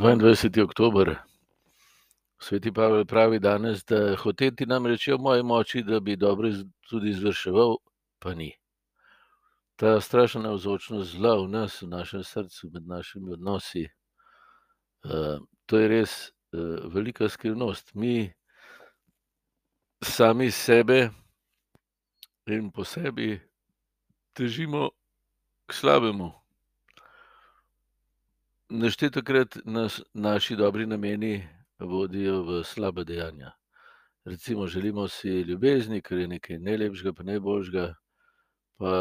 22. 0.00 0.62
oktober. 0.64 1.16
Sveti 2.38 2.72
Pavel 2.72 3.04
pravi 3.04 3.38
danes, 3.38 3.84
da 3.84 4.16
hoteti 4.16 4.66
nam 4.66 4.86
reči 4.86 5.12
o 5.12 5.18
moji 5.18 5.42
moči, 5.42 5.82
da 5.82 6.00
bi 6.00 6.16
dobro 6.16 6.48
tudi 6.90 7.10
izvrševal, 7.10 7.76
pa 8.18 8.34
ni. 8.34 8.56
Ta 9.76 10.00
strašna 10.00 10.40
navzočnost 10.40 11.10
zla 11.10 11.34
v 11.42 11.48
nas, 11.48 11.82
v 11.82 11.88
našem 11.88 12.24
srcu, 12.24 12.70
med 12.72 12.86
našimi 12.86 13.32
odnosi, 13.32 13.88
to 15.66 15.78
je 15.78 15.88
res 15.88 16.32
velika 16.94 17.28
skrivnost. 17.28 17.94
Mi 17.94 18.32
sami 20.04 20.50
sebe 20.50 21.10
in 22.46 22.72
po 22.72 22.84
sebi 22.84 23.40
težimo 24.32 24.90
k 25.66 25.72
slabemu. 25.74 26.39
Neštetokrat 28.70 29.56
nas 29.64 30.02
naši 30.14 30.56
dobri 30.56 30.86
nameni 30.86 31.48
vodijo 31.78 32.42
v 32.42 32.64
slaba 32.64 33.04
dejanja. 33.04 33.50
Recimo, 34.24 34.66
želimo 34.66 35.08
si 35.08 35.28
ljubezni, 35.28 36.02
ker 36.02 36.18
je 36.18 36.28
nekaj 36.28 36.58
najlepšega 36.58 37.12
pa 37.12 37.22
najboljšega, 37.22 37.94
pa 38.78 38.92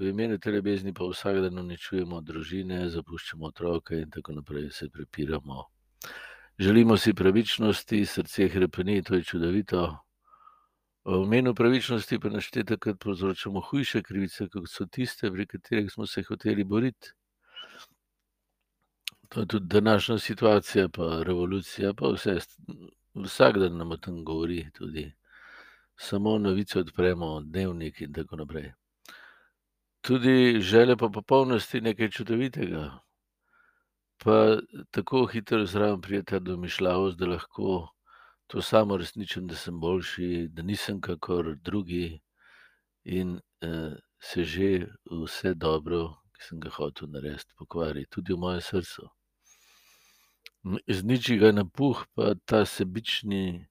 v 0.00 0.08
imenu 0.08 0.38
te 0.38 0.50
ljubezni 0.50 0.94
pa 0.94 1.06
vsak 1.06 1.38
dan 1.44 1.58
uničujemo 1.58 2.20
družine, 2.20 2.88
zapuščamo 2.90 3.46
otroke 3.46 4.00
in 4.00 4.10
tako 4.10 4.32
naprej, 4.40 4.70
se 4.70 4.90
prepiramo. 4.90 5.64
Želimo 6.58 6.96
si 6.96 7.14
pravičnosti, 7.14 8.06
srce 8.06 8.48
hrepeni, 8.48 9.02
to 9.02 9.14
je 9.14 9.22
čudovito. 9.22 9.98
V 11.04 11.22
imenu 11.22 11.54
pravičnosti 11.54 12.18
pa 12.18 12.28
neštetokrat 12.28 12.98
povzročamo 12.98 13.60
hujše 13.70 14.02
krivice, 14.02 14.48
kot 14.48 14.66
so 14.66 14.86
tiste, 14.86 15.30
pri 15.30 15.46
katerih 15.46 15.92
smo 15.92 16.06
se 16.06 16.22
hoteli 16.22 16.64
boriti. 16.64 17.14
To 19.32 19.40
je 19.40 19.46
tudi 19.46 19.66
današnja 19.66 20.18
situacija 20.18 20.88
pa 20.88 21.22
revolucija 21.22 21.94
pa 21.94 22.08
vse. 22.08 22.38
Vsak 23.14 23.58
dan 23.58 23.76
nam 23.76 23.90
o 23.92 23.96
tem 23.96 24.24
govori 24.24 24.70
tudi. 24.72 25.12
Samo 25.96 26.38
novice 26.38 26.78
odpremo, 26.80 27.40
Dnevnik 27.40 28.00
in 28.00 28.12
tako 28.12 28.36
naprej. 28.36 28.72
Tudi 30.00 30.60
želja 30.60 30.96
po 30.96 31.10
popolnosti 31.12 31.76
je 31.76 31.80
nekaj 31.80 32.10
čudovitega. 32.10 32.98
Pa 34.24 34.56
tako 34.90 35.26
hitro 35.26 35.64
zraven 35.66 36.00
pride 36.00 36.22
ta 36.24 36.38
domišljavost, 36.38 37.18
da 37.18 37.26
lahko 37.26 37.88
to 38.46 38.62
sam 38.62 38.90
uresničim, 38.90 39.46
da 39.46 39.54
sem 39.54 39.80
boljši, 39.80 40.48
da 40.50 40.62
nisem 40.62 41.00
kakor 41.00 41.54
drugi 41.56 42.20
in, 43.04 43.40
se 44.20 44.44
že 44.44 44.86
vse 45.10 45.54
dobro, 45.54 46.20
ki 46.36 46.44
sem 46.48 46.60
ga 46.60 46.70
hotel 46.70 47.08
narediti, 47.08 47.54
pokvari, 47.58 48.06
tudi 48.10 48.32
v 48.32 48.38
mojem 48.38 48.60
srcu. 48.60 49.08
Iz 50.86 51.02
ničega 51.02 51.50
napuh 51.52 52.04
pa 52.14 52.34
ta 52.46 52.62
sebični, 52.66 53.66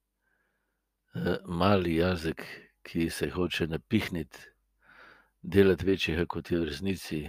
mali 1.45 1.95
jazek, 1.95 2.43
ki 2.83 3.09
se 3.09 3.29
hoče 3.29 3.67
napihniti, 3.67 4.39
delati 5.41 5.85
večjega, 5.85 6.25
kot 6.25 6.51
je 6.51 6.59
v 6.59 6.65
resnici. 6.67 7.21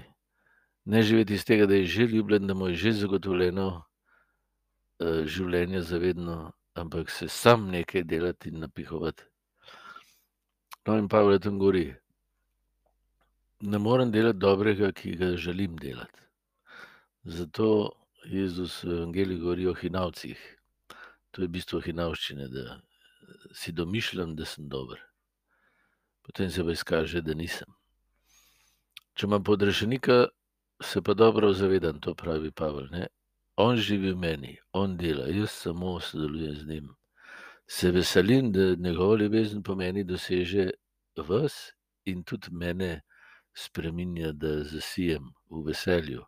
Ne 0.85 1.03
živeti 1.03 1.35
iz 1.35 1.45
tega, 1.45 1.67
da 1.67 1.75
je 1.75 1.87
že 1.87 2.07
ljubljen, 2.07 2.47
da 2.47 2.55
mu 2.55 2.69
je 2.69 2.75
že 2.75 2.93
zagotovljeno, 2.93 3.85
življenje 5.25 5.83
za 5.83 5.99
vedno, 5.99 6.53
ampak 6.75 7.11
se 7.11 7.29
sam 7.29 7.69
nekaj 7.71 8.03
delati 8.03 8.49
in 8.49 8.61
napihovati. 8.61 9.23
No, 10.87 10.99
in 10.99 11.09
Pavel 11.09 11.37
o 11.37 11.39
tem 11.39 11.59
govori. 11.59 11.95
Ne 13.63 13.79
morem 13.79 14.11
delati 14.11 14.39
dobrega, 14.39 14.93
ki 14.93 15.17
ga 15.17 15.37
želim 15.37 15.77
delati. 15.79 16.19
Zato 17.25 17.93
Jezus 18.25 18.85
v 18.85 18.93
evangeliju 18.93 19.41
govori 19.41 19.67
o 19.67 19.75
hinavcih. 19.75 20.41
To 21.31 21.43
je 21.43 21.49
bistvo 21.49 21.81
hinavščine, 21.81 22.49
da 22.49 22.81
si 23.55 23.73
domišljam, 23.73 24.37
da 24.37 24.45
sem 24.45 24.69
dober. 24.69 25.01
Potem 26.23 26.51
se 26.51 26.65
pa 26.65 26.73
izkaže, 26.73 27.23
da 27.23 27.35
nisem. 27.35 27.69
Če 29.15 29.27
imam 29.27 29.45
podrešenika, 29.45 30.27
se 30.83 31.03
pa 31.03 31.15
dobro 31.15 31.53
zavedam, 31.53 32.01
to 32.01 32.15
pravi 32.15 32.51
Pavel, 32.51 32.89
ne. 32.93 33.07
On 33.57 33.77
živi 33.77 34.13
v 34.13 34.19
meni, 34.19 34.57
on 34.73 34.97
dela, 34.97 35.27
jaz 35.29 35.51
samo 35.51 35.99
sodelujem 36.01 36.55
z 36.55 36.67
njim. 36.67 36.89
Se 37.69 37.91
veselim, 37.91 38.53
da 38.53 38.75
njegova 38.75 39.17
ljubezen 39.21 39.63
po 39.63 39.75
meni 39.75 40.05
doseže 40.05 40.71
vas 41.17 41.73
in 42.05 42.25
tudi 42.25 42.49
mene 42.51 43.03
spreminja, 43.55 44.33
da 44.33 44.63
zasijem 44.65 45.33
v 45.51 45.67
veselju. 45.69 46.25